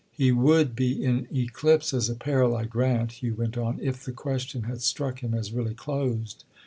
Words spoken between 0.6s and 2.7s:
be in eclipse as a peril, I